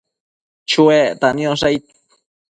[0.69, 1.83] Chonuecta niosh aid?